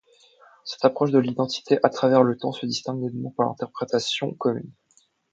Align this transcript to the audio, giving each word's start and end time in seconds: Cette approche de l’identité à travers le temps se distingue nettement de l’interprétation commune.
Cette 0.63 0.83
approche 0.83 1.11
de 1.11 1.19
l’identité 1.19 1.77
à 1.83 1.89
travers 1.89 2.23
le 2.23 2.35
temps 2.35 2.51
se 2.53 2.65
distingue 2.65 3.03
nettement 3.03 3.35
de 3.37 3.43
l’interprétation 3.43 4.33
commune. 4.33 4.73